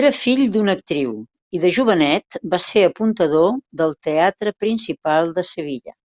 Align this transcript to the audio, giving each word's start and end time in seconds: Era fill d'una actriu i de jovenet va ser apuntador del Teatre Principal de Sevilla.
Era 0.00 0.10
fill 0.18 0.42
d'una 0.56 0.74
actriu 0.78 1.08
i 1.58 1.62
de 1.64 1.72
jovenet 1.78 2.38
va 2.52 2.60
ser 2.66 2.84
apuntador 2.90 3.48
del 3.82 3.96
Teatre 4.08 4.54
Principal 4.66 5.34
de 5.40 5.46
Sevilla. 5.50 5.96